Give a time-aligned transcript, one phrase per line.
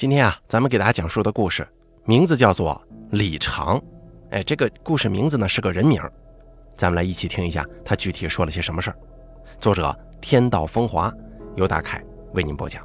[0.00, 1.68] 今天啊，咱们给大家讲述的故事
[2.06, 3.78] 名字叫做李长。
[4.30, 6.00] 哎，这个故事名字呢是个人名，
[6.74, 8.96] 咱们来一起听一下他具体说了些什么事儿。
[9.58, 11.12] 作者天道风华，
[11.54, 12.02] 由大凯
[12.32, 12.82] 为您播讲。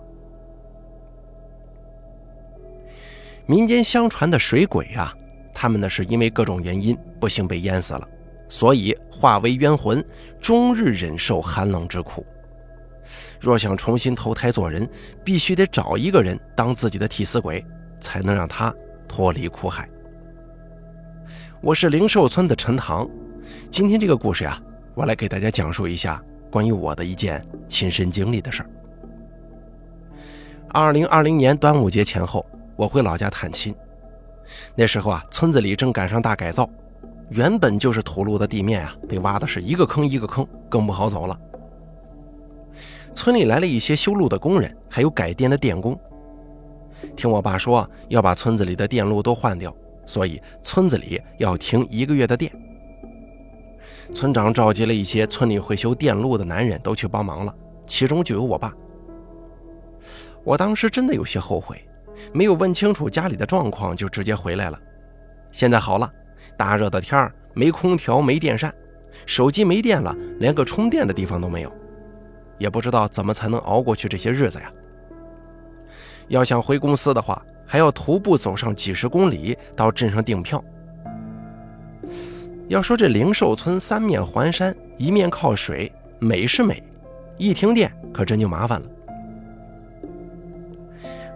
[3.46, 5.16] 民间相传的水鬼啊，
[5.54, 8.06] 他们呢是因为各种原因不幸被淹死了，
[8.50, 10.06] 所以化为冤魂，
[10.42, 12.26] 终日忍受寒冷之苦。
[13.46, 14.90] 若想重新投胎做人，
[15.24, 17.64] 必须得找一个人当自己的替死鬼，
[18.00, 18.74] 才能让他
[19.08, 19.88] 脱离苦海。
[21.62, 23.08] 我是灵寿村的陈塘，
[23.70, 24.60] 今天这个故事呀，
[24.96, 26.20] 我来给大家讲述一下
[26.50, 28.70] 关于我的一件亲身经历的事儿。
[30.70, 32.44] 二零二零年端午节前后，
[32.76, 33.76] 我回老家探亲，
[34.74, 36.68] 那时候啊，村子里正赶上大改造，
[37.30, 41.40] 原本就是土路的地面啊，被挖的是一个坑一个坑，更不好走了。
[43.16, 45.98] 村里来了一些修路的工人，还有改电的电工。
[47.16, 49.74] 听我爸说，要把村子里的电路都换掉，
[50.06, 52.52] 所以村子里要停一个月的电。
[54.14, 57.56] 村长召集了一些村里会修电路的男人，都去帮忙了，
[57.88, 58.74] 其中就有我爸。
[60.44, 61.84] 我当时真的有些后悔，
[62.34, 64.78] 没有问清楚家里的状况就直接回来了。
[65.52, 66.12] 现在好了，
[66.58, 68.74] 大热的天儿，没空调，没电扇，
[69.26, 71.72] 手机没电了，连个充电的地方都没有。
[72.58, 74.72] 也不知道怎么才能熬过去这些日子呀。
[76.28, 80.64] 要想回公司的话，还要徒步走上几十公里到镇上订票。
[82.68, 86.82] 要说这灵寿村三面环山，一面靠水，美是美，
[87.38, 88.88] 一停电可真就麻烦了。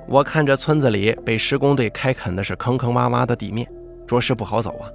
[0.08, 3.72] 我看着村子里被施工队开垦的是坑坑洼洼的地面，
[4.08, 4.90] 着实不好走啊，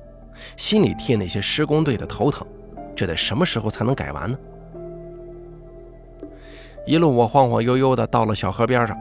[0.56, 2.44] 心里替那些施工队的头疼。
[2.96, 4.36] 这得什么时候才能改完呢？
[6.86, 8.96] 一路我晃晃悠悠的到了小河边上，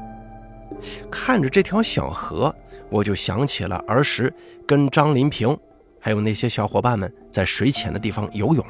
[1.11, 2.53] 看着这条小河，
[2.89, 4.33] 我就想起了儿时
[4.65, 5.57] 跟张林平
[5.99, 8.65] 还有那些小伙伴们在水浅的地方游泳。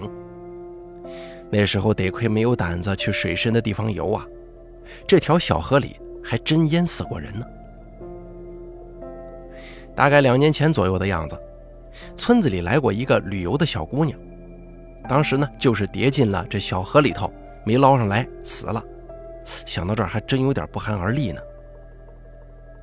[1.51, 4.25] 那时候得亏没有胆子去水深的地方游啊，
[5.07, 7.45] 这条小河里还真淹死过人呢。
[9.95, 11.37] 大概两年前左右的样子，
[12.17, 14.17] 村子里来过一个旅游的小姑娘，
[15.07, 17.31] 当时呢就是跌进了这小河里头，
[17.63, 18.83] 没捞上来死了。
[19.65, 21.41] 想到这儿，还真有点不寒而栗呢。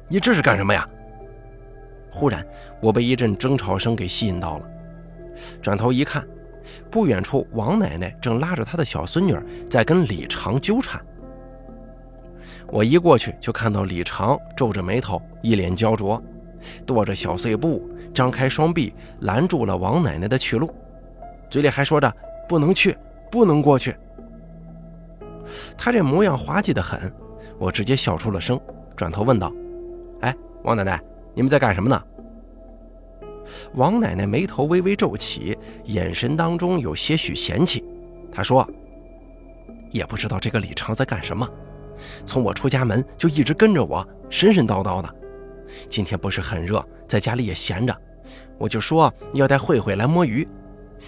[0.08, 0.88] 你这是干什么呀？
[2.10, 2.44] 忽然，
[2.80, 4.70] 我被一阵争吵声给吸引到了。
[5.62, 6.26] 转头一看，
[6.90, 9.38] 不远处王奶奶正拉着她的小孙女
[9.70, 11.00] 在跟李长纠缠。
[12.66, 16.22] 我一过去，就看到李长皱着眉头，一脸焦灼，
[16.84, 20.74] 跺着小碎步，张开双臂拦住了王奶奶的去路，
[21.48, 22.12] 嘴里还说着
[22.48, 22.96] ：“不能去，
[23.30, 23.94] 不能过去。”
[25.76, 27.12] 他这模样滑稽的很，
[27.58, 28.60] 我直接笑出了声，
[28.96, 29.52] 转头问道
[30.20, 31.00] ：“哎，王奶奶，
[31.34, 32.02] 你们在干什么呢？”
[33.74, 37.84] 王奶奶眉头微微皱起，眼神当中有些许嫌弃。
[38.30, 38.68] 她说
[39.90, 41.48] ：“也不知道这个李长在干什么，
[42.24, 45.14] 从我出家门就一直跟着我，神神叨叨的。
[45.88, 47.96] 今天不是很热，在家里也闲着，
[48.58, 50.46] 我就说要带慧慧来摸鱼，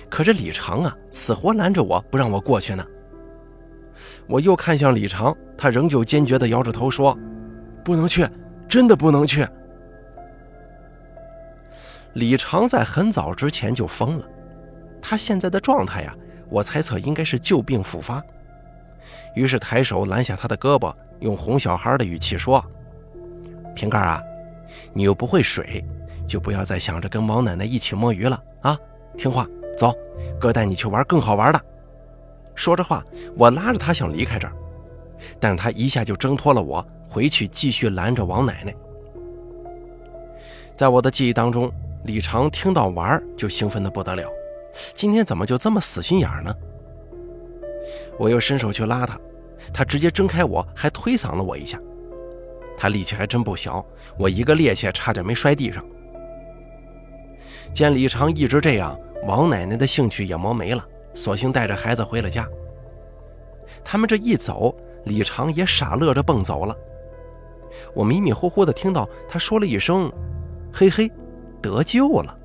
[0.08, 2.84] 可这李长啊，死活拦着我不让我过去呢。”
[4.32, 7.14] 我又看向李长，他仍旧坚决地摇着头说
[7.84, 8.26] ：“不能去，
[8.66, 9.46] 真的不能去。”
[12.14, 14.24] 李长在很早之前就疯了，
[15.02, 16.16] 他现在的状态呀，
[16.48, 18.24] 我猜测应该是旧病复发。
[19.34, 22.64] 于是抬手拦下他的胳膊，用哄小孩的语气说
[23.76, 24.18] ：“瓶盖啊，
[24.94, 25.84] 你又不会水，
[26.26, 28.78] 就不要再想着跟王奶奶一起摸鱼了啊！
[29.18, 29.92] 听话，走，
[30.40, 31.60] 哥带你去玩更好玩的。”
[32.54, 33.04] 说着话，
[33.36, 34.52] 我拉着他想离开这儿，
[35.40, 38.74] 但是他一下就挣脱了我，回去继续拦着王奶奶。
[40.76, 41.70] 在我的记忆当中，
[42.04, 44.28] 李长听到玩就兴奋的不得了，
[44.94, 46.54] 今天怎么就这么死心眼呢？
[48.18, 49.18] 我又伸手去拉他，
[49.72, 51.78] 他直接挣开我，还推搡了我一下。
[52.76, 53.84] 他力气还真不小，
[54.18, 55.84] 我一个趔趄，差点没摔地上。
[57.72, 60.84] 见李长一直这样，王奶奶的兴趣也磨没了。
[61.14, 62.48] 索性带着孩子回了家。
[63.84, 64.74] 他们这一走，
[65.04, 66.76] 李长也傻乐着蹦走了。
[67.94, 70.12] 我迷迷糊糊的听到他说了一声
[70.72, 71.10] ：“嘿嘿，
[71.60, 72.38] 得救了。”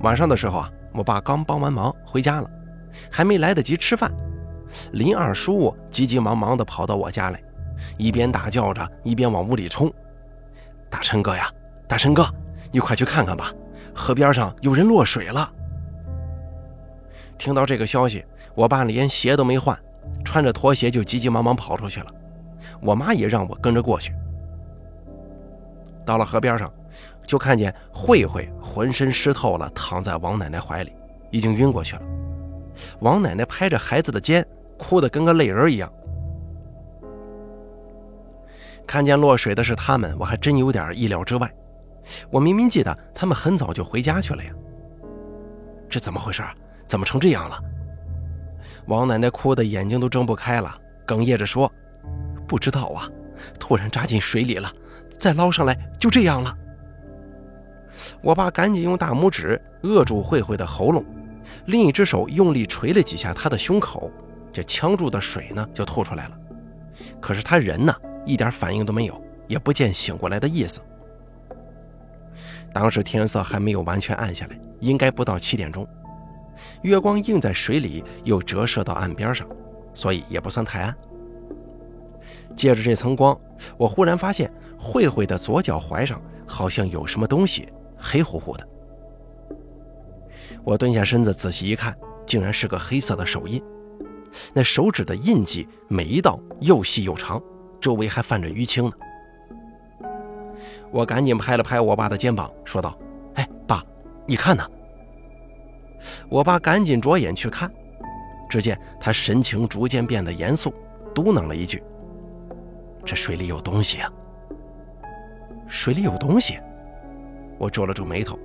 [0.00, 2.50] 晚上的时候啊，我爸刚帮完忙回家了，
[3.10, 4.12] 还没来得及吃饭，
[4.92, 7.40] 林二叔急急忙忙的跑到我家来，
[7.96, 9.90] 一边大叫着，一边往屋里冲
[10.90, 11.48] ：“大成哥呀，
[11.86, 12.26] 大成哥，
[12.72, 13.52] 你快去看看吧，
[13.94, 15.50] 河边上有人落水了。”
[17.38, 18.24] 听到这个消息，
[18.54, 19.78] 我爸连鞋都没换，
[20.24, 22.06] 穿着拖鞋就急急忙忙跑出去了。
[22.80, 24.14] 我妈也让我跟着过去。
[26.04, 26.72] 到了河边上，
[27.26, 30.92] 就看见慧慧浑身湿透了，躺在王奶奶怀里，
[31.30, 32.02] 已经晕过去了。
[33.00, 34.44] 王奶奶拍着孩子的肩，
[34.78, 35.92] 哭得跟个泪人一样。
[38.86, 41.48] 看见落水的是他们，我还真有点意料之外。
[42.30, 44.50] 我明明记得他们很早就回家去了呀，
[45.88, 46.52] 这怎么回事啊？
[46.92, 47.58] 怎么成这样了？
[48.84, 51.72] 王奶奶哭得眼睛都睁不开了，哽咽着说
[52.46, 53.08] ：“不知道啊，
[53.58, 54.70] 突然扎进水里了，
[55.18, 56.54] 再捞上来就这样了。”
[58.20, 61.02] 我爸赶紧用大拇指扼住慧慧的喉咙，
[61.64, 64.10] 另一只手用力捶了几下她的胸口，
[64.52, 66.38] 这呛住的水呢就吐出来了。
[67.22, 67.94] 可是她人呢？
[68.26, 69.18] 一点反应都没有，
[69.48, 70.78] 也不见醒过来的意思。
[72.70, 75.88] 当时天色还没有完全暗下来，应该不到七点钟，
[76.82, 79.46] 月光映在水里，又折射到岸边上，
[79.94, 80.94] 所以也不算太暗。
[82.56, 83.38] 借着这层光，
[83.76, 88.68] 我忽然发现慧慧的左脚踝上好像有什么东西，黑乎乎的。
[90.64, 91.96] 我蹲下身子仔细一看，
[92.26, 93.62] 竟然是个黑色的手印，
[94.52, 97.42] 那手指的印记每一道又细又长。
[97.80, 98.92] 周围还泛着淤青呢，
[100.92, 102.96] 我赶紧拍了拍我爸的肩膀，说道
[103.34, 103.82] ：“哎，爸，
[104.24, 104.64] 你看呢？”
[106.28, 107.70] 我爸赶紧着眼去看，
[108.48, 110.74] 只见他神情逐渐变得严肃，
[111.14, 111.82] 嘟囔了一句
[113.04, 114.12] ：“这水里有东西啊！”
[115.68, 116.58] 水里有东西，
[117.58, 118.38] 我皱了皱眉头。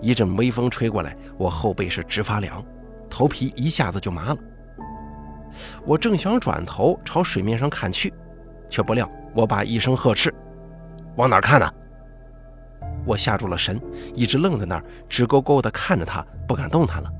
[0.00, 2.64] 一阵微风吹过来，我后背是直发凉，
[3.08, 4.36] 头皮一下子就麻了。
[5.84, 8.12] 我正想转头朝水面上看去。
[8.68, 10.32] 却不料，我爸一声呵斥
[11.16, 11.68] ：“往哪看呢？”
[13.04, 13.80] 我吓住了神，
[14.14, 17.10] 一直愣在那儿，直勾勾地看着他，不敢动弹了。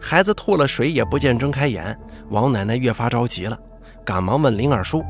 [0.00, 1.98] 孩子吐了水也不见睁开眼，
[2.30, 3.58] 王奶奶越发着急了，
[4.04, 5.04] 赶忙问林二叔：“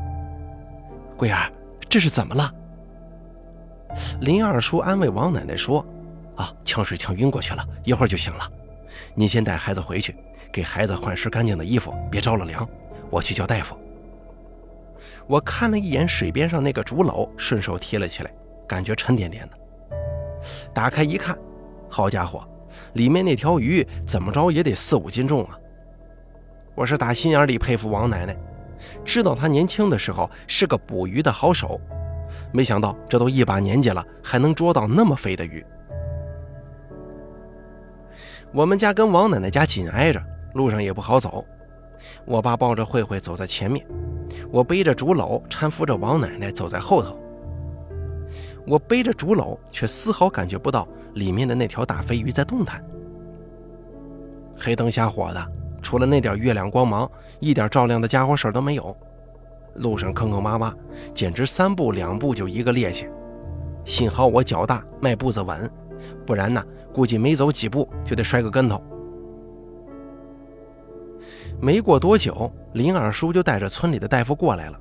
[1.15, 1.51] 桂儿，
[1.87, 2.51] 这是怎么了？”
[4.21, 5.85] 林二叔安慰王奶奶说
[6.35, 8.51] ：“啊，呛水呛晕过去了，一会儿就醒了。
[9.13, 10.15] 您先带孩子回去，
[10.51, 12.67] 给孩子换身干净的衣服，别着了凉。”
[13.11, 13.75] 我去叫大夫。
[15.29, 18.33] 我看了一眼水边上那个竹篓，顺手提了起来，
[18.67, 19.57] 感觉沉甸甸的。
[20.73, 21.37] 打开一看，
[21.87, 22.43] 好家伙，
[22.93, 25.55] 里面那条鱼怎么着也得四五斤重啊！
[26.73, 28.35] 我是打心眼里佩服王奶奶，
[29.05, 31.79] 知道她年轻的时候是个捕鱼的好手，
[32.51, 35.63] 没想到这都一把年纪了，还能捉到那么肥的鱼。
[38.51, 40.19] 我们家跟王奶奶家紧挨着，
[40.55, 41.45] 路上也不好走。
[42.25, 43.85] 我爸抱着慧慧走在前面，
[44.51, 47.19] 我背着竹篓搀扶着王奶奶走在后头。
[48.67, 52.83] 我背着竹篓，却丝毫感觉不到里面的那条大飞鱼在动弹。
[54.55, 55.47] 黑灯瞎火的，
[55.81, 57.09] 除了那点月亮光芒，
[57.39, 58.95] 一点照亮的家伙事儿都没有。
[59.75, 60.73] 路上坑坑洼洼，
[61.13, 63.09] 简直三步两步就一个趔趄。
[63.85, 65.71] 幸好我脚大，迈步子稳，
[66.25, 66.63] 不然呢，
[66.93, 68.83] 估计没走几步就得摔个跟头。
[71.61, 74.79] 没过多久，林二叔就带着村里的大夫过来了。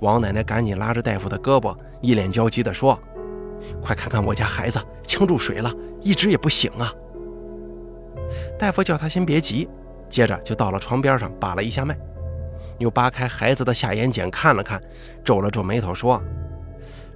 [0.00, 2.98] 王奶奶赶紧拉着大夫的胳膊，一脸焦急地说
[3.82, 6.92] ：“快看看我家孩子呛住水了，一直也不醒啊！”
[8.58, 9.68] 大夫叫他先别急，
[10.08, 11.96] 接着就到了床边上把了一下脉，
[12.78, 14.82] 又扒开孩子的下眼睑看了看，
[15.22, 16.20] 皱了皱眉头说：“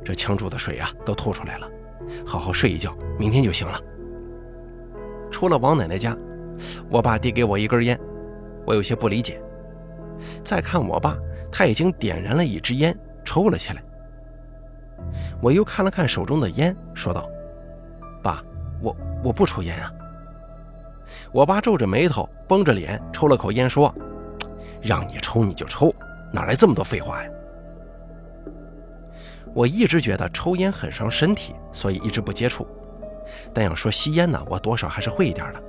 [0.04, 1.68] 这呛住的水啊，都吐出来了，
[2.26, 3.80] 好好睡一觉，明天就行了。”
[5.32, 6.16] 出了王奶奶家，
[6.90, 7.98] 我爸递给我一根烟。
[8.68, 9.40] 我有些不理解，
[10.44, 11.16] 再看我爸，
[11.50, 12.94] 他已经点燃了一支烟，
[13.24, 13.82] 抽了起来。
[15.40, 17.26] 我又看了看手中的烟，说道
[18.22, 18.44] ：“爸，
[18.82, 18.94] 我
[19.24, 19.90] 我不抽烟啊。”
[21.32, 23.94] 我爸皱着眉头，绷着脸，抽了口烟，说
[24.82, 25.90] ：“让你抽你就抽，
[26.30, 27.30] 哪来这么多废话呀？”
[29.54, 32.68] 我一直觉得抽烟很伤身体，所以一直不接触。
[33.54, 35.62] 但要说吸烟呢，我多少还是会一点的。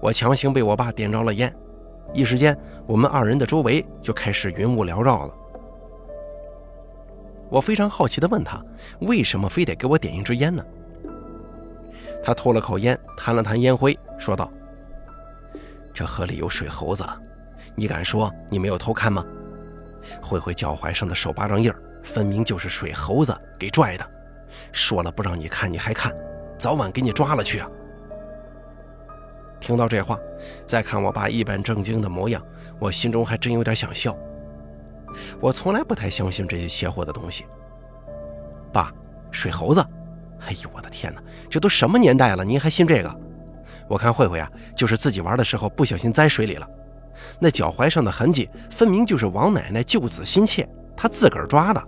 [0.00, 1.54] 我强行被我爸点着了烟。
[2.12, 5.34] 一时间，我们二人的周围就开始云雾缭绕了。
[7.48, 8.60] 我非常好奇地问他
[9.00, 10.64] ：“为什么非得给我点一支烟呢？”
[12.24, 14.50] 他吐了口烟，弹了弹烟灰，说道
[15.94, 17.06] ：“这河里有水猴子，
[17.76, 19.24] 你敢说你没有偷看吗？
[20.20, 21.72] 慧慧脚踝上的手巴掌印，
[22.02, 24.04] 分明就是水猴子给拽的。
[24.72, 26.12] 说了不让你看，你还看，
[26.58, 27.68] 早晚给你抓了去啊！”
[29.66, 30.16] 听到这话，
[30.64, 32.40] 再看我爸一本正经的模样，
[32.78, 34.16] 我心中还真有点想笑。
[35.40, 37.44] 我从来不太相信这些邪乎的东西。
[38.72, 38.92] 爸，
[39.32, 39.84] 水猴子？
[40.46, 41.20] 哎呦，我的天哪，
[41.50, 43.12] 这都什么年代了，您还信这个？
[43.88, 46.68] 我看慧慧啊，就是自己玩的时候不小心栽水里了，
[47.40, 50.64] 那脚踝上的痕迹分明就是王奶奶救子心切，
[50.96, 51.82] 她自个儿抓的。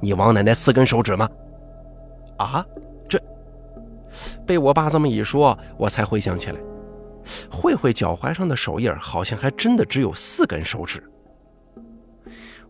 [0.00, 1.28] 你王奶奶四根手指吗？
[2.38, 2.64] 啊，
[3.06, 3.20] 这
[4.46, 6.58] 被我爸这么一说，我才回想起来，
[7.50, 11.02] 慧慧脚踝上的手印好像还真的只有四根手指。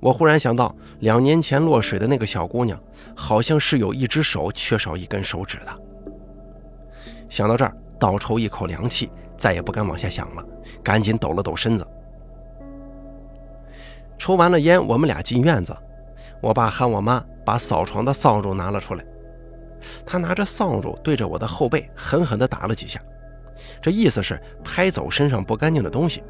[0.01, 2.81] 我忽然想到，两年前落水的那个小姑娘，
[3.17, 5.77] 好像是有一只手缺少一根手指的。
[7.29, 10.45] 想到这儿，倒抽一口凉气，再也不敢往下想了，
[10.85, 11.87] 赶紧抖了抖身子。
[14.17, 15.77] 抽完了烟，我们俩进院子，
[16.41, 19.05] 我爸喊我妈把扫床的扫帚拿了出来。
[20.07, 23.01] 他拿着扫帚对着我的后背狠狠地打了几下，
[23.81, 26.23] 这意思是拍走身上不干净的东西。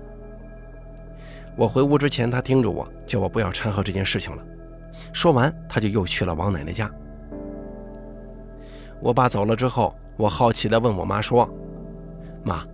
[1.57, 4.43] 我回屋之前，他叮嘱我，叫我不要掺和这件事情了。
[5.13, 6.91] 说完，他就又去了王奶奶家。
[9.01, 11.49] 我爸走了之后，我好奇地问我妈说
[12.45, 12.65] ：“妈，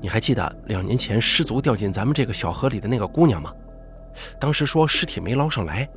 [0.00, 3.52] 你还记得两年前失足掉进咱们这个小河里的那个姑娘吗？
[4.38, 5.88] 当时说尸体没捞上来，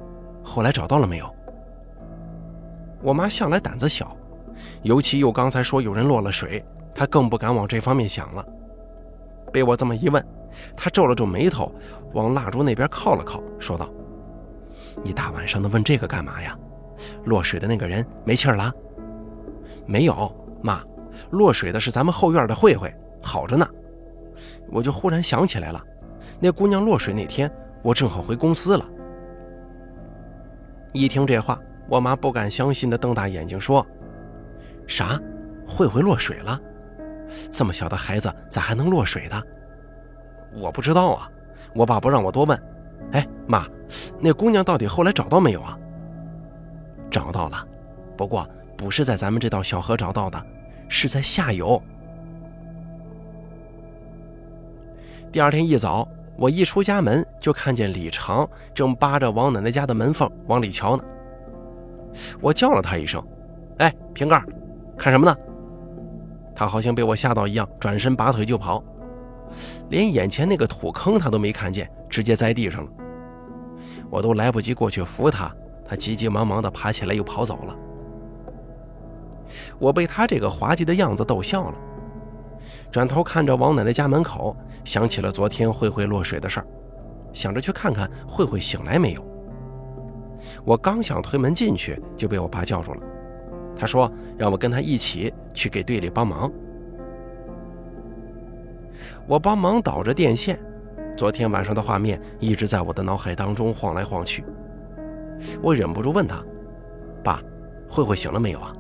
[0.44, 1.36] 后来找到了没有？”
[3.02, 4.16] 我妈向来胆子小，
[4.84, 8.46] 尤其又刚才说有人落了水，他更不敢往这方面想了。
[9.52, 10.24] 被我这么一问，
[10.76, 11.74] 他皱了皱眉头。
[12.14, 13.88] 往蜡烛那边靠了靠，说道
[15.06, 16.58] ：“你大晚上的问这个干嘛呀？
[17.26, 18.74] 落水的那个人没气儿了？
[19.86, 20.82] 没有，妈，
[21.30, 22.92] 落水的是咱们后院的慧慧，
[23.22, 23.64] 好着呢。
[24.72, 25.80] 我就忽然想起来了，
[26.40, 27.48] 那姑娘落水那天，
[27.84, 28.84] 我正好回公司了。”
[30.92, 33.86] 一听这话，我妈不敢相信的瞪大眼睛说
[34.88, 35.22] ：“啥？
[35.68, 36.60] 慧慧落水了？
[37.52, 39.44] 这么小的孩子咋还能落水的？
[40.54, 41.30] 我不知道啊。”
[41.76, 42.60] 我爸不让我多问，
[43.12, 43.64] 哎，妈，
[44.20, 45.78] 那姑娘到底后来找到没有啊？
[47.12, 47.64] 找到了，
[48.18, 50.44] 不过不是在咱们这道小河找到的，
[50.88, 51.80] 是在下游。
[55.32, 56.08] 第二天一早，
[56.38, 61.04] 我一出家门就看见李长正扒着王奶奶家的门缝往里瞧呢。
[62.42, 63.24] 我叫了他一声
[63.78, 64.44] ：“哎，瓶盖，
[64.98, 65.38] 看什么呢？”
[66.60, 68.84] 他好像被我吓到一样，转身拔腿就跑。
[69.88, 72.92] 连眼前那个土坑他都没看见，直接栽地上了。
[74.10, 75.50] 我都来不及过去扶他，
[75.88, 77.74] 他急急忙忙地爬起来又跑走了。
[79.80, 81.78] 我被他这个滑稽的样子逗笑了，
[82.92, 86.68] 转头看着王奶奶家门口，想起了昨天慧慧落水的事儿，
[87.32, 89.26] 想着去看看慧慧醒来没有。
[90.66, 93.02] 我刚想推门进去，就被我爸叫住了。
[93.80, 96.52] 他说让我跟他一起去给队里帮忙。
[99.26, 100.60] 我帮忙导着电线，
[101.16, 104.44] 昨天晚上的画面一直在我的脑海当中晃来晃去。
[105.62, 106.44] 我忍不住问他
[107.24, 107.42] ：“爸，
[107.88, 108.74] 慧慧醒了没有啊？”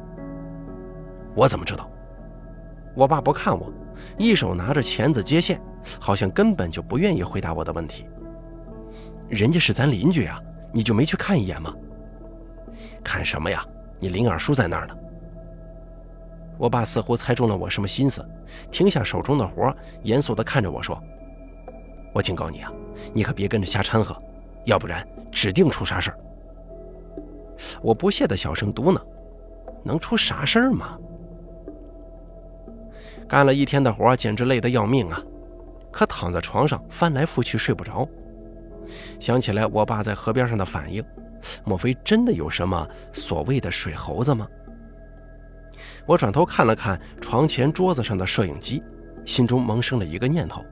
[1.34, 1.89] 我怎么知道？
[2.94, 3.72] 我爸不看我，
[4.18, 5.62] 一手拿着钳子接线，
[5.98, 8.06] 好像根本就不愿意回答我的问题。
[9.29, 10.41] 人家是咱邻居啊，
[10.74, 11.74] 你就没去看一眼吗？
[13.01, 13.65] 看什么呀？
[14.00, 14.98] 你林二叔在那儿呢。
[16.58, 18.25] 我爸似乎猜中了我什么心思，
[18.72, 21.01] 停下手中的活，严肃地看着我说
[22.13, 22.72] ：“我警告你啊，
[23.13, 24.15] 你可别跟着瞎掺和，
[24.65, 26.20] 要不然指定出啥事儿。”
[27.82, 29.01] 我不屑地小声嘟囔
[29.84, 30.98] ：“能出啥事儿吗？”
[33.27, 35.22] 干了一天的活，简直累得要命啊！
[35.91, 38.08] 可躺在床上翻来覆去睡不着，
[39.20, 41.03] 想起来我爸在河边上的反应，
[41.63, 44.48] 莫非真的有什么所谓的水猴子吗？
[46.05, 48.84] 我转头看了看床前桌子上的摄影机，
[49.25, 50.65] 心中萌生了一个念头：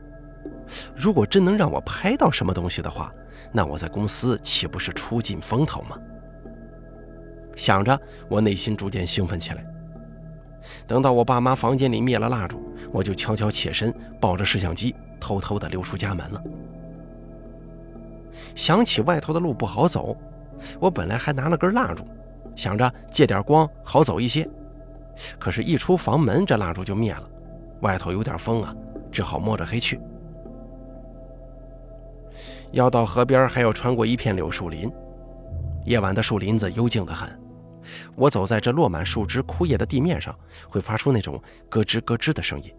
[0.96, 3.14] 如果真能让我拍到什么东西的话，
[3.52, 5.98] 那我在公司岂不是出尽风头吗？
[7.56, 9.66] 想着，我内心逐渐兴奋起来。
[10.86, 16.44] 等到我爸妈房间里灭了蜡烛，我就悄悄起身，抱着摄像机，偷偷地溜出家门了。
[18.54, 20.18] 想起外头的路不好走，
[20.80, 22.06] 我本来还拿了根蜡烛，
[22.56, 24.48] 想着借点光好走一些。
[25.40, 27.24] 可是，一出房门，这蜡烛就灭了。
[27.82, 28.76] 外头有点风啊，
[29.12, 30.00] 只好摸着黑去。
[32.72, 34.92] 要到河边，还要穿过一片柳树林。
[35.86, 37.30] 夜晚的树林子幽静得很，
[38.16, 40.38] 我走在这落满树枝枯叶的地面上，
[40.68, 42.74] 会发出那种咯吱咯吱的声音。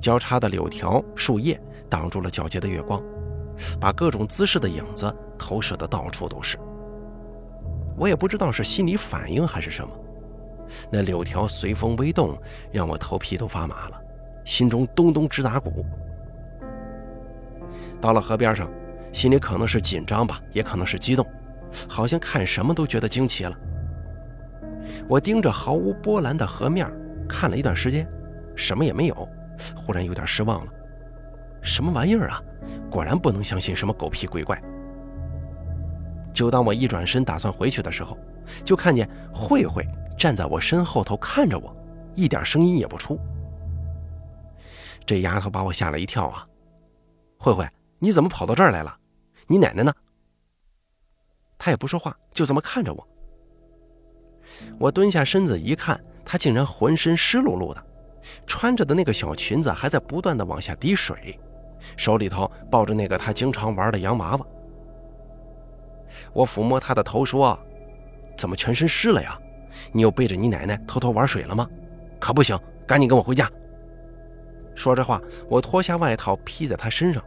[0.00, 1.60] 交叉的柳条、树叶
[1.90, 3.02] 挡住了皎洁的月光，
[3.78, 6.58] 把各种姿势的影子投射的到处都是。
[7.96, 9.90] 我也不知道是心理反应还是什么。
[10.92, 12.38] 那柳条随风微动，
[12.70, 14.00] 让我头皮都发麻了，
[14.44, 15.84] 心中咚咚直打鼓。
[18.00, 18.70] 到了河边上，
[19.12, 21.26] 心里可能是紧张吧，也可能是激动，
[21.88, 23.56] 好像看什么都觉得惊奇了。
[25.08, 26.90] 我盯着毫无波澜的河面
[27.26, 28.06] 看了一段时间，
[28.54, 29.28] 什么也没有，
[29.74, 30.72] 忽然有点失望了。
[31.62, 32.42] 什么玩意儿啊！
[32.90, 34.60] 果然不能相信什么狗屁鬼怪。
[36.40, 38.16] 就当我一转身打算回去的时候，
[38.64, 41.76] 就看见慧慧站在我身后头看着我，
[42.14, 43.20] 一点声音也不出。
[45.04, 46.48] 这丫头把我吓了一跳啊！
[47.36, 47.68] 慧慧，
[47.98, 48.96] 你怎么跑到这儿来了？
[49.48, 49.92] 你奶奶呢？
[51.58, 53.08] 她也不说话，就这么看着我。
[54.78, 57.86] 我蹲下身子一看，她竟然浑身湿漉漉的，
[58.46, 61.38] 穿着的那个小裙子还在不断的往下滴水，
[61.98, 64.46] 手里头抱着那个她经常玩的洋娃娃。
[66.32, 67.58] 我抚摸他的头说
[68.36, 69.38] ：“怎么全身湿了呀？
[69.92, 71.68] 你又背着你奶奶偷偷玩水了吗？
[72.18, 73.50] 可不行，赶紧跟我回家。”
[74.74, 77.22] 说着话，我脱下外套披在她身上，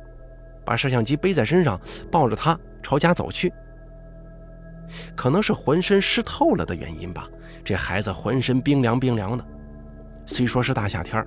[0.66, 1.80] 把摄像机背在身上，
[2.12, 3.54] 抱着她朝家走去。
[5.16, 7.28] 可能是浑身湿透了的原因吧，
[7.64, 9.46] 这孩子浑身冰凉冰凉的。
[10.26, 11.26] 虽说是大夏天，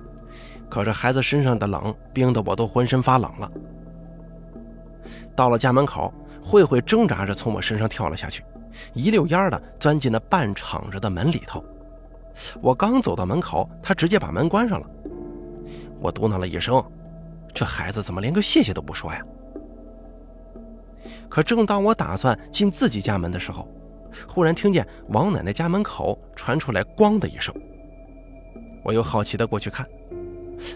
[0.69, 3.51] 可这孩子身上的冷冰的我都浑身发冷了。
[5.35, 6.13] 到了家门口，
[6.47, 8.41] 慧慧挣扎着从我身上跳了下去，
[8.93, 11.61] 一溜烟儿的钻进了半敞着的门里头。
[12.61, 14.89] 我刚走到门口，她直接把门关上了。
[15.99, 16.81] 我嘟囔了一声
[17.53, 19.21] ：“这孩子怎么连个谢谢都不说呀？”
[21.27, 23.67] 可正当我打算进自己家门的时候，
[24.25, 27.53] 忽然听见王奶奶家门口传出来“咣”的一声。
[28.85, 29.85] 我又好奇的过去看，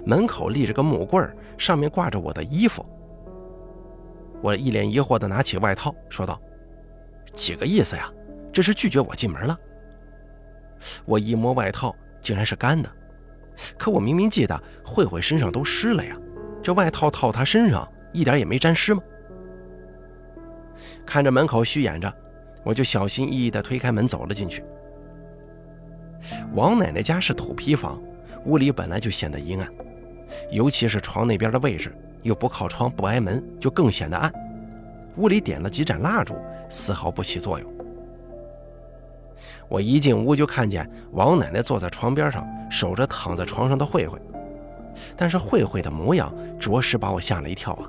[0.06, 1.26] 门口立着个木柜
[1.58, 2.86] 上面挂着我的衣服。
[4.42, 6.42] 我一脸疑惑的拿起外套，说道
[7.34, 8.12] ：“几个意思呀？
[8.52, 9.58] 这是拒绝我进门了？”
[11.06, 12.90] 我一摸外套，竟然是干的。
[13.78, 16.18] 可我明明记得慧慧身上都湿了呀，
[16.64, 19.04] 这外套套她身上一点也没沾湿吗？
[21.06, 22.12] 看着门口虚掩着，
[22.64, 24.64] 我就小心翼翼地推开门走了进去。
[26.54, 28.02] 王奶奶家是土坯房，
[28.46, 29.72] 屋里本来就显得阴暗，
[30.52, 34.32] 尤其是床那边的位置又不靠窗不挨门，就更显得暗。
[35.18, 36.36] 屋里点了几盏蜡烛，
[36.70, 37.74] 丝毫不起作用。
[39.68, 44.20] 我一进屋就看见王奶奶坐在床边上，守着躺在床上的慧慧，
[45.16, 47.88] 但是慧慧的模样着实把我吓了一跳啊！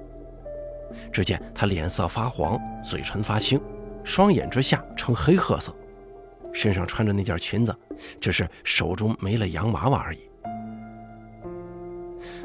[1.12, 3.61] 只见她脸色发黄，嘴唇发青，
[4.05, 5.75] 双眼之下呈黑褐色，
[6.53, 7.75] 身上穿着那件裙子，
[8.21, 10.21] 只是手中没了洋娃娃而已。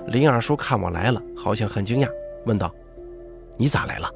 [0.08, 2.10] 林二叔看我来了，好像很惊讶，
[2.46, 2.74] 问道
[3.58, 4.10] ：“你咋来了？”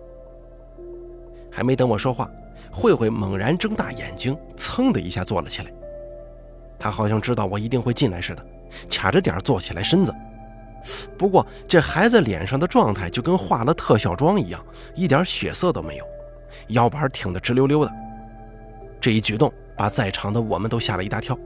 [1.52, 2.30] 还没等我说话，
[2.72, 5.72] 慧慧猛然睁大眼睛，噌的一下坐了起来。
[6.80, 8.46] 她好像知道我一定会进来似的，
[8.90, 10.16] 卡着点坐起来身子。
[11.18, 16.06] 不过，这孩子脸上的状态就跟化了特效妆一样，一点血色都没有，
[16.70, 17.92] 腰板挺得直溜溜的。
[19.00, 21.38] 这一举动把在场的我们都吓了一大跳。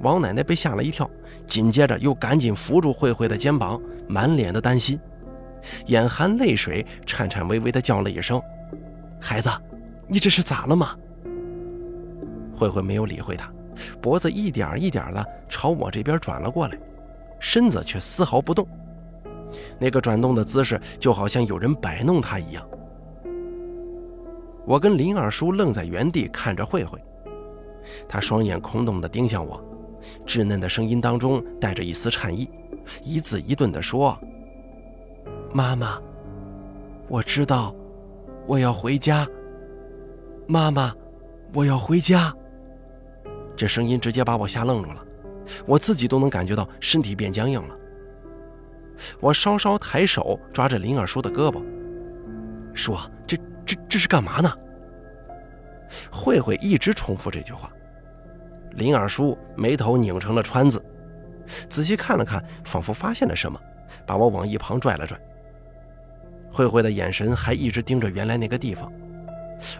[0.00, 1.08] 王奶奶被吓了一跳，
[1.46, 4.98] 紧接着又赶紧扶住慧慧的肩膀，满脸的担心，
[5.86, 8.40] 眼含泪水，颤颤巍巍地叫了一声
[9.20, 9.50] ：“孩子，
[10.06, 10.96] 你这是咋了吗？”
[12.54, 13.52] 慧慧没有理会他，
[14.00, 16.78] 脖子一点一点地朝我这边转了过来。
[17.40, 18.66] 身子却丝毫不动，
[19.78, 22.66] 那个转动的姿势就好像有人摆弄他一样。
[24.64, 26.98] 我跟林二叔愣在原地看着慧慧，
[28.08, 29.62] 她双眼空洞地盯向我，
[30.26, 32.48] 稚嫩的声音当中带着一丝颤意，
[33.02, 34.18] 一字一顿地说
[35.52, 36.00] ：“妈妈，
[37.08, 37.74] 我知道，
[38.46, 39.26] 我要回家。
[40.46, 40.94] 妈妈，
[41.52, 42.34] 我要回家。”
[43.56, 45.04] 这声音直接把我吓愣住了。
[45.66, 47.76] 我自己都能感觉到身体变僵硬了。
[49.20, 51.62] 我稍稍抬手抓着林二叔的胳膊，
[52.72, 54.50] 说：“这、这、这是干嘛呢？”
[56.10, 57.70] 慧慧一直重复这句话。
[58.72, 60.84] 林二叔眉头拧成了川字，
[61.68, 63.60] 仔细看了看，仿佛发现了什么，
[64.06, 65.18] 把我往一旁拽了拽。
[66.52, 68.92] 慧慧的眼神还一直盯着原来那个地方。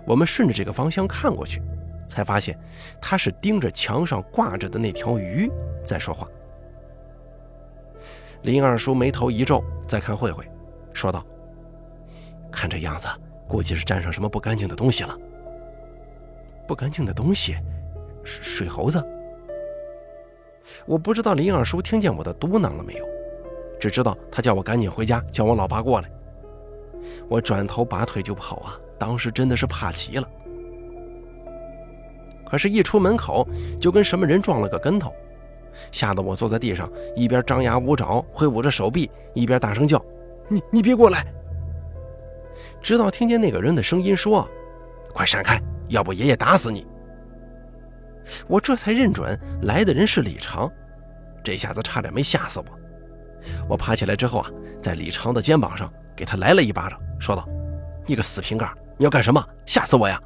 [0.07, 1.62] 我们顺着这个方向看过去。
[2.07, 2.57] 才发现，
[3.00, 5.50] 他是盯着墙上挂着的那条鱼
[5.83, 6.29] 在说话。
[8.42, 10.48] 林二叔眉头一皱，再看慧慧，
[10.92, 11.24] 说道
[12.53, 13.09] ：“看这样子，
[13.48, 15.18] 估计是沾上什么不干净的东西了。
[16.66, 17.57] 不干净的东西，
[18.22, 19.05] 水水猴子。
[20.87, 23.05] 我不知道林二叔听见我的嘟囔了没有，
[23.79, 26.11] 只知道他叫我赶紧回家，叫我老爸过来。
[27.29, 30.29] 我转头拔腿就跑啊，当时真的是怕极了。”
[32.46, 33.46] 可是，一出门口
[33.81, 35.12] 就跟什么人撞了个跟头，
[35.90, 40.03] 吓得我坐在地上，一边张牙舞爪挥舞着手臂，一边大声叫
[40.48, 41.27] ：“你你别过来！”
[42.81, 44.48] 直到听见那个人的声音说
[45.12, 46.87] ：“快闪开，要不爷爷打死你！”
[48.49, 50.70] 我这才认准来的人是李长，
[51.42, 52.66] 这下子差点没吓死我。
[53.68, 57.47] 我爬起来之后啊，在李长的肩膀上给他来了一巴掌，说道
[58.09, 59.47] ：“你个死瓶盖，你要干什么？
[59.66, 60.18] 吓死我呀！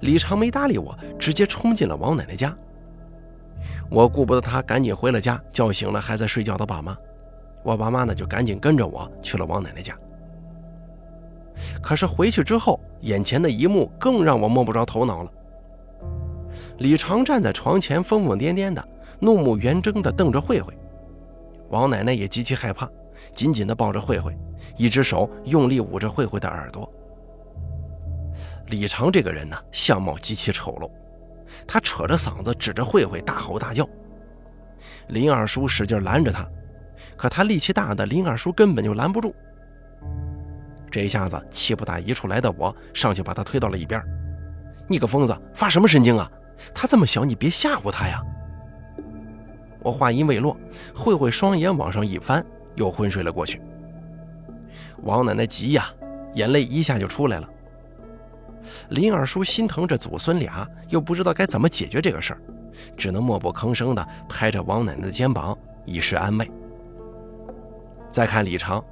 [0.00, 2.56] 李长没搭理我，直接冲进了王奶奶家。
[3.90, 6.96] 我顾不得他，赶紧回了家，叫醒了还在睡觉的爸妈。
[7.62, 9.94] 我爸妈呢，就赶紧跟着我去了王奶奶家。
[11.82, 15.30] 可是回去之后，眼前的一幕更让我摸不着头脑了。
[16.78, 20.76] 李长站在床前，疯疯癫癫的，怒目圆睁的瞪着慧慧。
[21.68, 22.88] 王奶奶也极其害怕，
[23.34, 24.36] 紧紧地抱着慧慧，
[24.76, 26.90] 一只手用力捂着慧慧的耳朵。
[28.68, 30.90] 李长这个人呢，相貌极其丑陋，
[31.66, 33.88] 他扯着嗓子指着慧慧大吼大叫。
[35.08, 36.48] 林二叔使劲拦着他，
[37.16, 39.34] 可他力气大的林二叔根本就拦不住。
[40.90, 44.02] 这一下子气不打一处来的我上去把他推到了一边。
[44.88, 46.30] 你个疯子，发什么神经啊？
[46.74, 48.20] 他这么小，你别吓唬他呀！
[49.82, 50.56] 我话音未落，
[50.94, 53.62] 慧慧双眼往上一翻，又昏睡了过去。
[55.02, 55.86] 王奶奶急呀，
[56.34, 57.48] 眼泪一下就出来了。
[58.90, 62.40] 林二叔心疼这祖孙俩，又不知道该怎么解决这个事儿，
[62.96, 66.50] 只能默不吭声地拍着王奶奶的肩膀以示安慰。
[68.10, 68.84] 再看李长，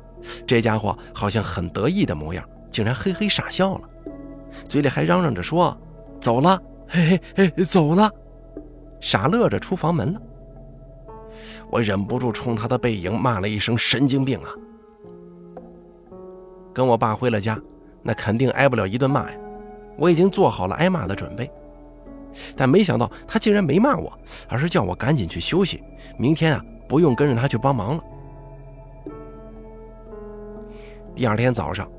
[0.47, 3.89] 这家伙好像很得意的模样，竟然嘿嘿傻笑了，
[4.67, 5.77] 嘴里还嚷嚷着说
[6.21, 8.11] ：“走了。”嘿嘿嘿，走了，
[8.99, 10.23] 傻乐着出房门了。
[11.71, 14.49] 我忍不住冲他的背影骂了一声：“神经病啊！”
[16.73, 17.61] 跟我爸回了家，
[18.03, 19.37] 那肯定挨不了一顿骂呀。
[19.99, 21.51] 我已经做好了挨骂的准备，
[22.57, 24.11] 但没想到他竟然没骂我，
[24.49, 25.83] 而是叫我赶紧去休息，
[26.17, 28.03] 明天啊不用跟着他去帮忙了。
[31.19, 31.91] 第二天早上，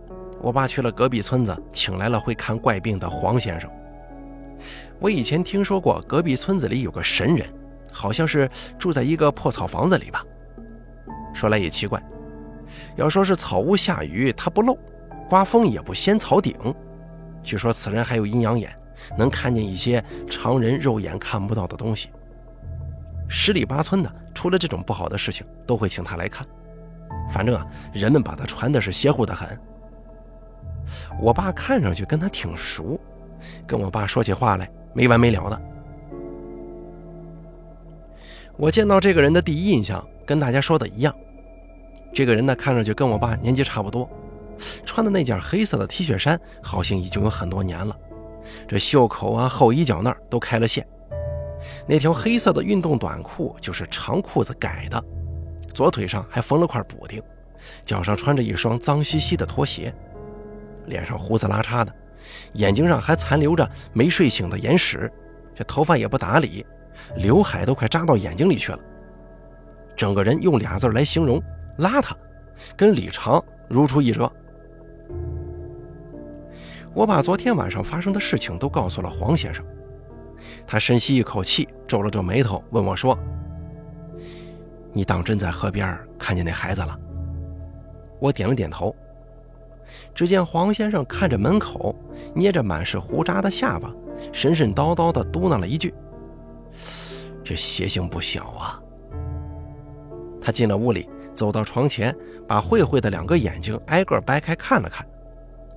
[0.41, 3.69] 我爸去了隔壁村子，请来了会看怪病的黄先生。
[4.97, 7.45] 我以前听说过隔壁村子里有个神人，
[7.91, 10.23] 好像是住在一个破草房子里吧。
[11.33, 12.01] 说来也奇怪，
[12.95, 14.77] 要说是草屋下雨他不漏，
[15.27, 16.55] 刮风也不掀草顶。
[17.43, 18.73] 据说此人还有阴阳眼，
[19.17, 22.09] 能看见一些常人肉眼看不到的东西。
[23.27, 26.47] 十里八村的，出了这种不好的事情，都会请他来看。
[27.31, 29.59] 反正啊，人们把他传的是邪乎的很。
[31.19, 32.99] 我爸看上去跟他挺熟。
[33.65, 35.61] 跟我爸说起话来没完没了的。
[38.57, 41.15] 我见到这个人的第一印象跟大家说的一样，
[42.13, 44.09] 这个人呢看上去跟我爸年纪差不多，
[44.83, 47.95] 穿的那件黑色的 T 恤衫好像已经有很多年了，
[48.67, 50.85] 这袖口啊后衣角那儿都开了线，
[51.87, 55.01] 那条黑色的运动短裤就是长裤子改的，
[55.79, 57.23] 左腿上还缝了块补丁，
[57.85, 59.93] 脚上穿着一双脏兮兮的拖鞋，
[60.87, 61.95] 脸上胡子拉碴的。
[62.55, 65.09] 眼睛上还残留着没睡醒的眼屎，
[65.55, 66.65] 这头发也不打理，
[67.15, 68.79] 刘海都快扎到眼睛里去了。
[69.95, 71.41] 整个人用俩字来形容：
[71.77, 72.11] 邋遢，
[72.75, 74.29] 跟李长如出一辙。
[76.93, 79.65] 我把昨天晚上发生的事情都告诉了黄先生，
[80.67, 83.17] 他深吸一口气，皱了皱眉头，问我说
[84.93, 86.97] ：“你当真在河边看见那孩子了？”
[88.19, 88.95] 我点了点头。
[90.13, 91.95] 只见黄先生看着门口，
[92.35, 93.91] 捏着满是胡渣的下巴，
[94.31, 95.93] 神神叨叨地嘟囔了一句
[97.43, 98.79] ：“这邪性不小啊。”
[100.39, 102.15] 他进了屋里，走到床前，
[102.47, 105.05] 把慧慧的两个眼睛挨个掰开看了看，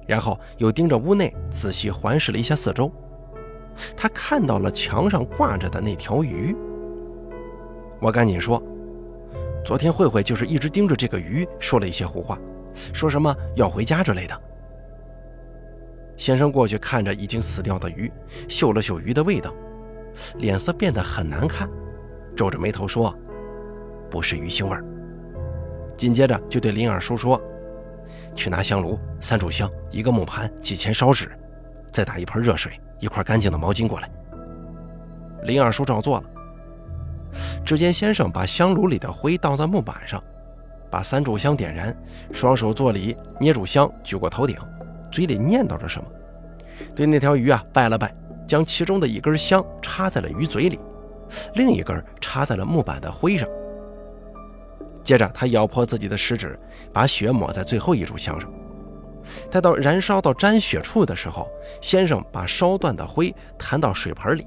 [0.07, 2.93] 然后又盯着屋内仔细环视了一下四周。
[3.97, 6.55] 他看到了墙上挂着的那条鱼。
[7.99, 8.63] 我赶紧说
[9.65, 12.39] ：“昨天慧慧就是一直盯着这个鱼，说了一些胡话。”
[12.95, 14.43] 说什么要回家之类的。
[16.17, 18.11] 先生过去看着已经死掉的鱼，
[18.49, 19.55] 嗅了嗅鱼的味道，
[20.37, 21.69] 脸色变得很难看，
[22.35, 23.15] 皱着眉头说
[24.11, 24.77] ：“不是鱼腥味。”
[25.99, 27.39] 紧接着就对林二叔说
[28.35, 31.31] ：“去拿香炉、三炷香、一个木盘、几钱烧纸，
[31.93, 34.11] 再打一盆热水、一块干净的毛巾过来。”
[35.45, 36.25] 林二叔照做了。
[37.73, 40.23] 只见先生把香炉里的灰倒在木板上。
[40.91, 41.97] 把三炷香点燃，
[42.31, 44.55] 双手作礼，捏住香举过头顶，
[45.11, 46.07] 嘴里念叨着什么，
[46.95, 48.15] 对那条鱼啊拜了拜，
[48.47, 50.79] 将其中的一根香插在了鱼嘴里，
[51.55, 53.49] 另一根插在了木板的灰上。
[55.03, 56.61] 接着他咬破自己的食指，
[56.93, 58.53] 把血抹在最后一炷香上。
[59.51, 61.49] 待到燃烧到沾血处的时候，
[61.81, 64.47] 先生把烧断的灰弹到水盆里，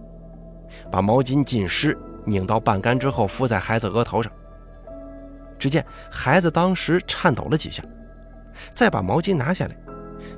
[0.91, 4.31] 把毛巾浸湿，拧到半干之后敷在孩子额头上。
[5.57, 7.83] 只见孩子当时颤抖了几下，
[8.73, 9.75] 再把毛巾拿下来，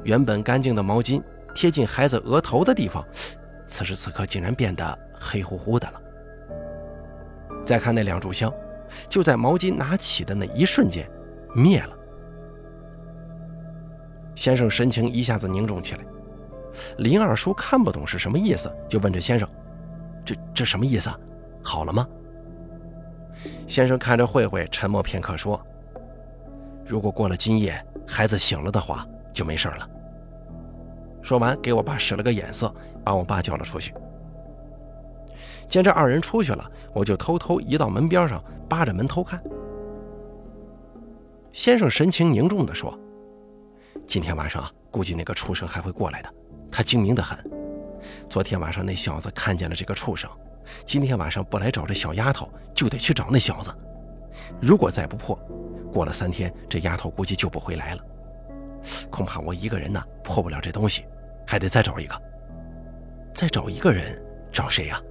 [0.04, 1.22] 原本干净的毛巾
[1.56, 3.04] 贴近孩子额头的地方，
[3.66, 6.02] 此时此刻竟然变得黑乎乎的了。
[7.66, 8.54] 再看那两炷香，
[9.10, 11.10] 就在毛巾拿起的那一瞬间
[11.54, 11.98] 灭了。
[14.36, 16.06] 先生神情一下子凝重起来。
[17.00, 19.50] 林二叔看不懂是什么意思，就问这先生
[20.24, 21.10] ：“这这什么意思？
[21.64, 22.08] 好了吗？”
[23.68, 25.62] 先生看着慧慧，沉默片刻说
[26.86, 29.90] ：“如果过了今夜，孩子醒了的话，就没事了。”
[31.22, 33.94] 说完，给我爸使了个眼色，把我爸叫了出去。
[35.68, 39.42] 见这二人出去了，我就偷偷移到门边上，扒着门偷看。
[41.52, 42.98] 先生神情凝重地说
[44.08, 46.34] ：“今天晚上估计那个畜生还会过来的。
[46.72, 47.38] 他精明得很。
[48.30, 50.30] 昨天晚上那小子看见了这个畜生，
[50.86, 53.74] 今天晚上不来找这小丫头，就得去找那小子。
[54.62, 55.38] 如果再不破，
[55.92, 58.02] 过了三天，这丫头估计就不回来了。
[59.10, 61.06] 恐怕我一个人呢破不了这东西，
[61.46, 62.22] 还得再找一个。
[63.34, 65.02] 再找一个人，找谁呀？”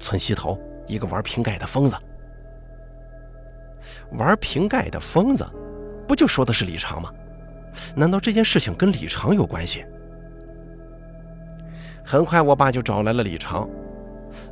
[0.00, 1.96] 村西头一个玩瓶盖的疯子，
[4.12, 5.44] 玩瓶盖的疯子，
[6.06, 7.12] 不就说的是李长吗？
[7.94, 9.84] 难道这件事情跟李长有关系？
[12.04, 13.68] 很快，我爸就找来了李长。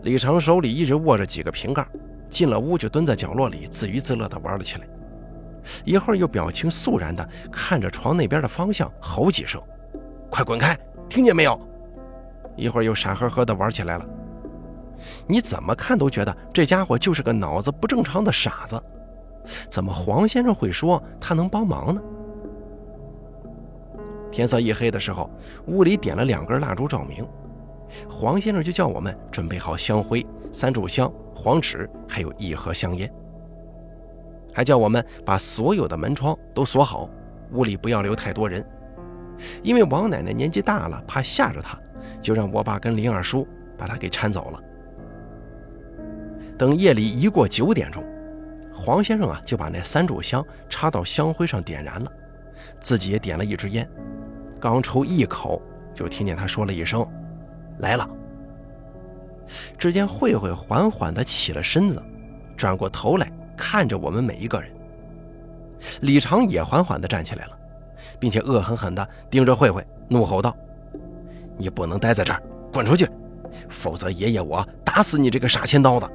[0.06, 1.84] 李长手里一直握着几个瓶盖，
[2.30, 4.86] 进了屋就蹲在角落里自娱自乐地玩了起来。
[5.84, 9.60] 一会儿又表情肃然地看着床那边的方向，吼几声
[10.30, 10.78] ：“快滚开！
[11.08, 11.60] 听见没有？”
[12.54, 14.06] 一会儿又傻呵呵地玩起来了。
[15.26, 18.80] 你怎么看都觉得这家伙就是个脑子不正常的傻子，
[19.68, 22.00] 怎么黄先生会说他能帮忙呢？
[24.30, 25.28] 天色一黑的时候，
[25.66, 27.26] 屋里点了两根蜡烛照明，
[28.08, 33.12] 黄先生就叫我们准备好香灰、三炷香、黄纸，还有一盒香烟，
[34.52, 37.08] 还叫我们把所有的门窗都锁好，
[37.52, 38.64] 屋里不要留太多人，
[39.62, 41.78] 因为王奶奶年纪大了，怕吓着她，
[42.20, 43.46] 就让我爸跟林二叔
[43.76, 44.60] 把她给搀走了。
[46.58, 48.02] 等夜里一过九点钟，
[48.74, 52.10] 黄先生啊就把那三炷香插到香灰上点燃了，
[52.80, 53.86] 自己也点了一支烟，
[54.58, 55.60] 刚抽一口，
[55.94, 57.06] 就听见他说了一声
[57.78, 58.08] ：“来了。”
[59.78, 62.02] 只见慧慧缓缓地起了身子，
[62.56, 64.70] 转过头来看着我们每一个人。
[66.00, 67.56] 李长也缓缓地站起来了，
[68.18, 70.56] 并且恶狠狠地盯着慧慧，怒吼道
[71.56, 73.08] ：“你不能待在这儿，滚出去，
[73.68, 76.10] 否则爷爷我打死你这个杀千刀的！”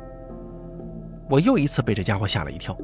[1.29, 2.77] 我又一次被这家伙吓了一跳。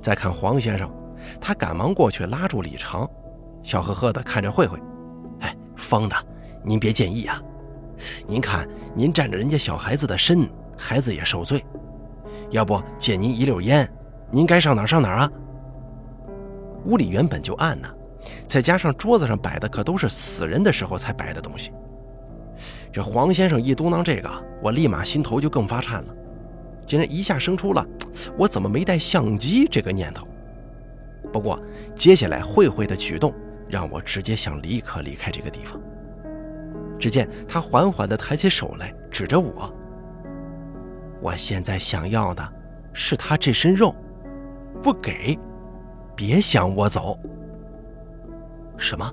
[0.00, 0.90] 再看黄先生，
[1.38, 3.08] 他赶忙过去拉住李长，
[3.62, 4.78] 笑呵呵地看着慧慧
[5.40, 6.16] ：“哎，疯的，
[6.64, 7.42] 您别介意啊。
[8.26, 11.64] 您看，您占着人家小孩子的身，孩子也受罪。
[12.50, 13.88] 要不借您一溜烟，
[14.30, 15.32] 您该上哪儿上哪儿啊？”
[16.86, 17.88] 屋里原本就暗呢，
[18.46, 21.72] 再加上桌子上摆的可都是死人的时候才摆的东西。
[22.92, 24.30] 这黄先生一嘟囔这个，
[24.62, 26.14] 我立马心头就更发颤了。
[26.86, 27.84] 竟然一下生出了
[28.38, 30.26] 我怎么没带相机这个念头。
[31.32, 31.60] 不过
[31.96, 33.34] 接下来慧慧的举动
[33.68, 35.80] 让我直接想立刻离开这个地方。
[36.98, 39.72] 只见他缓缓地抬起手来，指着我
[41.20, 42.52] ：“我现在想要的
[42.92, 43.94] 是他这身肉，
[44.82, 45.38] 不给，
[46.14, 47.18] 别想我走。”
[48.78, 49.12] 什么？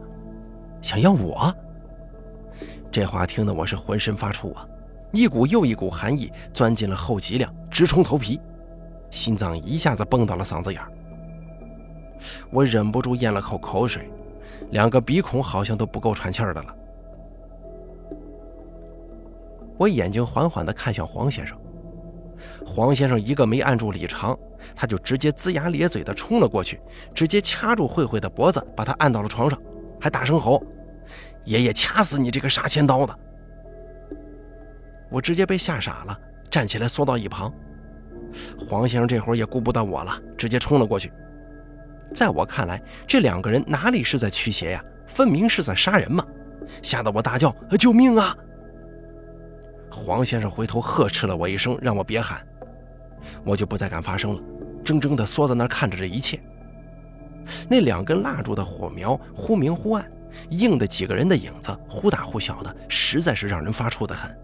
[0.82, 1.54] 想要我？
[2.92, 4.68] 这话听得我是浑身发怵啊！
[5.12, 8.40] 一股又一股寒意钻进了后脊梁，直冲头皮，
[9.10, 10.92] 心脏一下子蹦到了嗓子眼儿。
[12.52, 14.12] 我忍不住咽了口口水，
[14.72, 16.76] 两个鼻孔好像都不够喘气儿的了。
[19.78, 21.58] 我眼睛缓缓地看向黄先生，
[22.66, 24.38] 黄先生一个没按住李长，
[24.76, 26.80] 他就直接龇牙咧嘴地冲了过去，
[27.14, 29.60] 直接掐住慧慧的脖子，把她按到了床上，
[30.00, 30.64] 还大声吼
[31.46, 33.20] ：“爷爷掐死你这个杀千刀的！”
[35.10, 36.18] 我直接被吓傻了，
[36.50, 37.54] 站起来缩到一旁。
[38.60, 41.12] 黄先生这会儿也顾不到我了，直接冲了过去。
[42.16, 46.26] 在我看来，这两个人哪里是在驱邪呀，分明是在杀人嘛！
[46.82, 48.36] 吓得我大叫：“救命啊！”
[49.94, 52.44] 黄先生回头呵斥了我一声，让我别喊。
[53.46, 54.42] 我就不再敢发声了，
[54.84, 56.42] 怔怔地缩在那儿看着这一切。
[57.70, 60.12] 那两根蜡烛的火苗忽明忽暗，
[60.50, 64.36] 映的几个人的影子忽大忽小的，实在是让人发怵的很。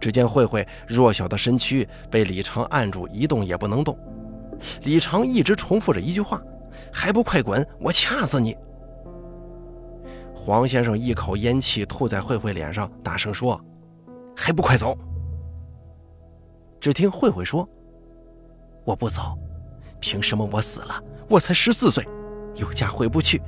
[0.00, 3.98] 只见慧慧弱小的身躯被李长按住，一动也不能动。
[4.82, 6.42] 李长一直重复着一句话
[6.90, 8.56] ：“还不快滚，我掐死你！”
[10.34, 13.58] 黄先生一口烟气吐在慧慧脸上，大声说
[14.36, 14.96] ：“还不快走！”
[16.80, 17.68] 只听慧慧说
[18.84, 19.38] ：“我不走，
[20.00, 21.02] 凭什么我死了？
[21.28, 22.06] 我才十四岁，
[22.56, 23.40] 有家回不去，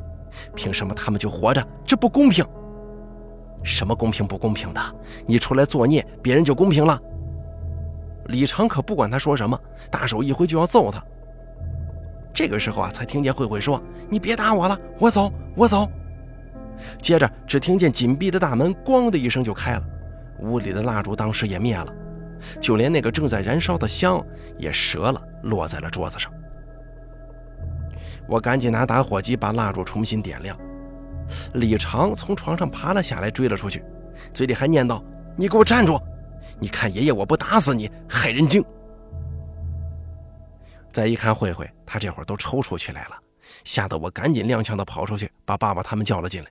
[0.55, 1.67] 凭什么他们就活着？
[1.85, 2.45] 这不公平！”
[3.63, 4.81] 什么公平不公平的？
[5.27, 6.99] 你出来作孽，别人就公平了？
[8.27, 9.59] 李长可不管他说什么，
[9.91, 11.05] 大手一挥就要揍他。
[12.33, 15.89] 这个时候啊，才听见慧慧说：“你别打我了，我走，我走。”
[17.03, 19.83] 接着只听见紧闭的大门“咣”的一声就开了，
[20.41, 21.93] 屋里的蜡烛当时也灭了，
[22.61, 24.25] 就连那个正在燃烧的香
[24.59, 26.33] 也折了，落在了桌子上。
[28.29, 30.59] 我赶紧拿打火机把蜡烛重新点亮。
[31.55, 33.83] 李长从床上爬了下来，追了出去，
[34.33, 35.03] 嘴里还念叨
[35.37, 36.01] ：“你给我站住！
[36.59, 38.65] 你看爷爷我不打死你，害人精！”
[40.93, 43.17] 再一看慧慧，她这会儿都抽出去来了，
[43.65, 46.51] 吓得我赶紧踉跄的跑出去，把爸爸他们叫了进来。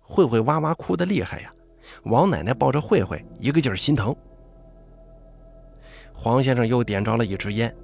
[0.00, 1.52] 慧慧哇哇哭得厉害呀，
[2.04, 4.14] 王奶奶抱着慧慧，一个劲儿心疼。
[6.12, 7.74] 黄先生又点着了一支烟，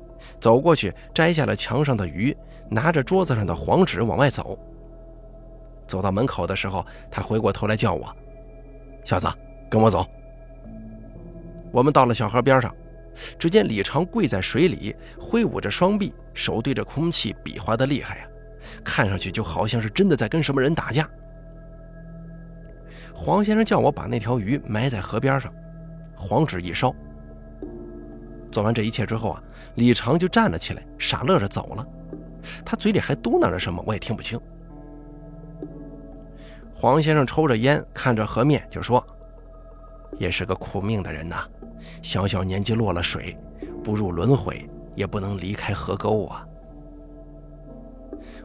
[0.40, 2.36] 走过去摘下了墙上的鱼，
[2.68, 4.58] 拿着桌子上的黄纸往外走。
[5.86, 8.14] 走到门口的时候，他回过头来叫我
[9.04, 9.28] ：“小子，
[9.70, 10.06] 跟我走。”
[11.70, 12.74] 我们到了小河边上，
[13.38, 18.28] 只见李长跪在水里，挥舞着双臂，手对着空气比划的厉害呀，
[18.82, 21.08] 看上去就好像是真的在跟什么人打架。
[23.14, 25.53] 黄先生叫我把那条鱼埋在河边上，
[26.16, 26.94] 黄纸一烧。
[28.50, 29.42] 做完这一切之后啊，
[29.77, 31.87] 李长就站了起来，傻乐着走了。
[32.64, 34.38] 他嘴里还嘟囔着什么，我也听不清。
[36.74, 39.05] 黄先生抽着烟，看着河面，就说
[40.18, 41.48] ：“也是个苦命的人呐，
[42.03, 43.37] 小小年纪落了水，
[43.83, 46.46] 不入轮回，也不能离开河沟啊。”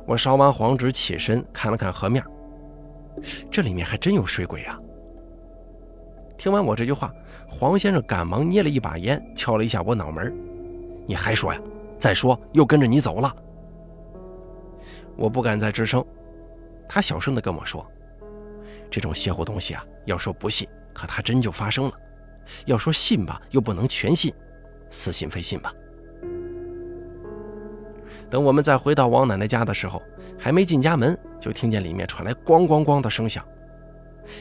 [0.06, 2.24] 我烧完黄纸，起身看了看河面。
[3.52, 4.80] 这里面还真有水鬼啊！
[6.38, 7.14] 听完我这句话，
[7.48, 10.34] 黄先生赶忙捏了一把烟，敲了一下我脑门
[11.06, 11.62] 你还说呀？
[11.98, 13.36] 再说又跟着你走了。”
[15.18, 16.04] 我不敢再吱声。
[16.88, 17.86] 他小声的跟我说
[18.90, 21.92] ：“这种邪乎东西啊，要说不信，可它真就发生了；
[22.66, 24.34] 要说信吧，又不能全信，
[24.90, 25.74] 似信非信吧。”
[28.30, 30.02] 等我们再回到王奶奶家的时候，
[30.40, 33.46] 还没进家门，就听见里面传来咣咣咣的声响。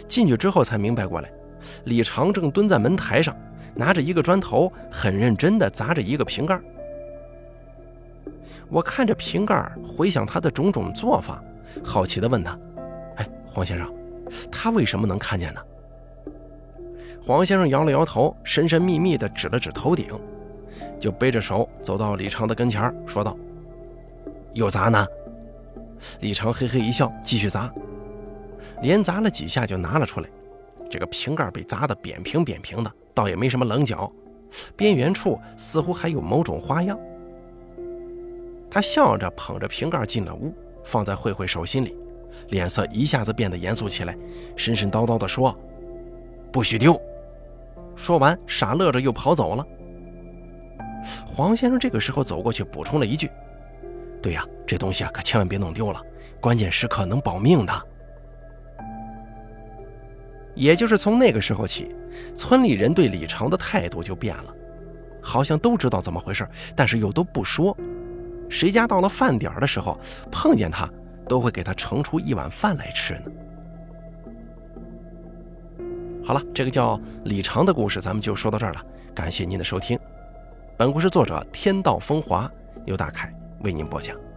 [0.06, 1.30] 进去之后才明白过来，
[1.84, 3.36] 李长正蹲在门台上，
[3.74, 6.60] 拿着一个砖头，很认真地砸着一个瓶盖。
[8.68, 11.42] 我看着瓶盖，回想他的种种做法，
[11.82, 12.58] 好奇地问他
[13.16, 13.92] ：“哎，黄先生，
[14.52, 15.60] 他为什么能看见呢？”
[17.24, 20.08] 黄先生摇了摇头，神神秘秘地指了指头顶，
[21.00, 23.36] 就背着手走到李长的跟前，说道。
[24.52, 25.06] 又砸呢？
[26.20, 27.72] 李成嘿嘿一笑，继续砸，
[28.82, 30.28] 连砸了几下就拿了出来。
[30.90, 34.10] 这个瓶盖被砸得扁平扁平的，倒也没什么棱角，
[34.74, 36.98] 边缘处似乎还有某种花样。
[38.70, 41.94] 他笑着捧着瓶盖进了屋，放在慧慧手心里，
[42.48, 44.16] 脸色一下子变得严肃起来，
[44.56, 45.54] 神神叨叨地说
[46.52, 46.98] ：“不许丢。”
[47.96, 49.66] 说完，傻乐着又跑走了。
[51.26, 53.30] 黄先生这个时候走过去，补充了一句。
[54.28, 55.98] 对呀，这东西啊，可千万别弄丢了，
[56.38, 57.72] 关键时刻能保命的。
[60.54, 61.96] 也就是从那个时候起，
[62.34, 64.54] 村里人对李长的态度就变了，
[65.22, 67.74] 好像都知道怎么回事，但是又都不说。
[68.50, 69.98] 谁家到了饭点的时候
[70.30, 70.86] 碰见他，
[71.26, 73.22] 都会给他盛出一碗饭来吃呢。
[76.22, 79.98] 好了，这个叫李长的故事咱们就说到这儿了，感谢您的收听。
[80.76, 82.50] 本故事作者天道风华，
[82.84, 83.32] 由大凯。
[83.62, 84.27] 为您播讲。